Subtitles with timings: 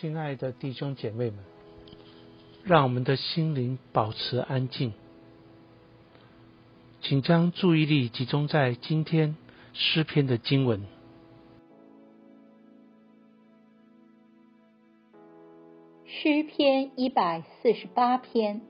[0.00, 1.38] 亲爱的弟兄姐妹们，
[2.64, 4.92] 让我们的心灵保持安静，
[7.00, 9.36] 请将注意力集中在今天
[9.72, 10.82] 诗篇的经文。
[16.06, 18.62] 诗篇一百四十八篇，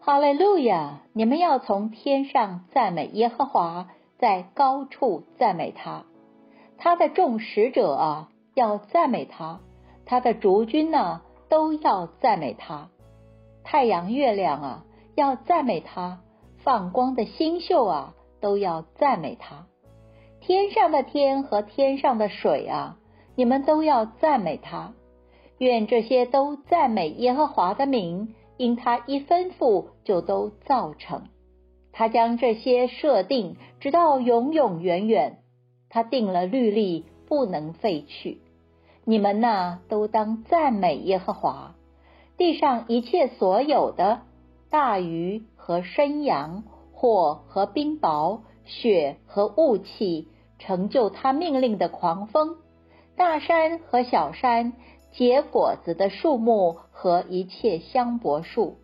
[0.00, 1.02] 哈利路亚！
[1.12, 3.88] 你们要从天上赞美耶和华，
[4.18, 6.04] 在高处赞美他，
[6.76, 9.60] 他的众使者啊，要赞美他。
[10.06, 12.88] 他的族君呢，都要赞美他；
[13.64, 14.84] 太阳、月亮啊，
[15.16, 16.18] 要赞美他；
[16.58, 19.66] 放光的星宿啊，都要赞美他；
[20.40, 22.96] 天上的天和天上的水啊，
[23.34, 24.94] 你们都要赞美他。
[25.58, 31.24] 愿这些都赞美耶和华的名，因他一吩咐就都造成。
[31.92, 35.38] 他将这些设定，直到永永远远。
[35.88, 38.42] 他定了律例，不能废去。
[39.08, 41.76] 你们呐，都当赞美耶和华。
[42.36, 44.22] 地上一切所有的
[44.68, 50.26] 大鱼和生羊，火和冰雹，雪和雾气，
[50.58, 52.56] 成就他命令的狂风，
[53.16, 54.72] 大山和小山，
[55.12, 58.78] 结果子的树木和一切香柏树，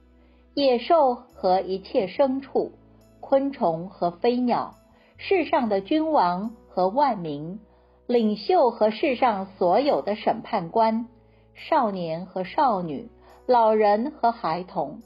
[0.55, 2.70] 野兽和一切牲畜，
[3.19, 4.77] 昆虫和飞鸟，
[5.17, 7.59] 世上的君王和万民。
[8.06, 11.06] 领袖和世上所有的审判官，
[11.55, 13.08] 少年和少女，
[13.47, 15.03] 老人和孩童，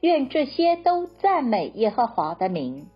[0.00, 2.88] 愿这些都赞美耶和华的名，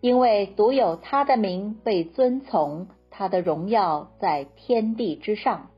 [0.00, 5.70] 因为独有他的名被尊崇，他的荣耀在天地之上。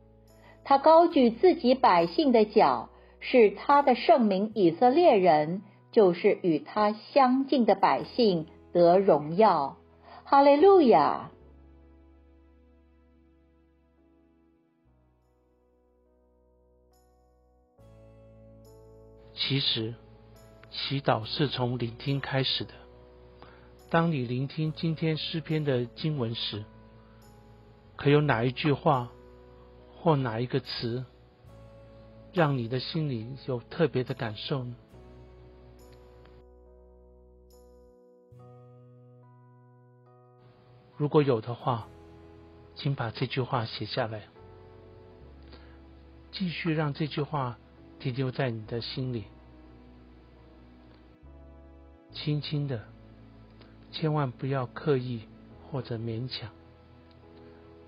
[0.62, 9.77] 他高举自己百姓的脚，是他的圣名以色列人，就是与他相近的百姓得荣耀。
[10.25, 11.31] 哈利路亚。
[19.41, 19.95] 其实，
[20.71, 22.75] 祈祷是从聆听开始的。
[23.89, 26.62] 当你聆听今天诗篇的经文时，
[27.97, 29.11] 可有哪一句话
[29.97, 31.06] 或哪一个词，
[32.34, 34.77] 让你的心里有特别的感受呢？
[40.99, 41.89] 如果有的话，
[42.75, 44.29] 请把这句话写下来，
[46.31, 47.59] 继续让这句话。
[48.00, 49.25] 停留在你的心里，
[52.12, 52.83] 轻轻的，
[53.93, 55.22] 千万不要刻意
[55.71, 56.50] 或者勉强，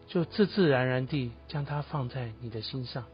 [0.07, 3.05] 就自自然然地将它放在你的心上。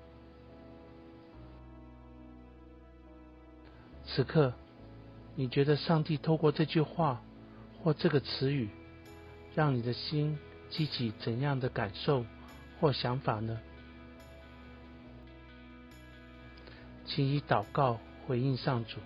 [4.04, 4.53] 此刻，
[5.36, 7.22] 你觉得上帝透过这句话
[7.80, 8.69] 或这个词语，
[9.54, 10.36] 让你的心
[10.69, 12.25] 激起怎样的感受
[12.80, 13.60] 或想法呢？
[17.08, 18.98] 请以祷告回应上主，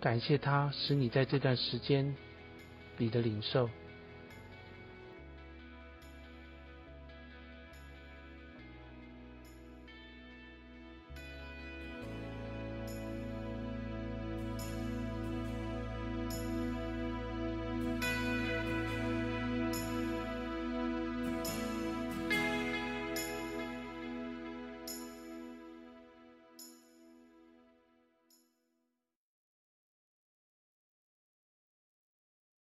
[0.00, 2.14] 感谢他使你在这段时间
[2.98, 3.70] 里的领受。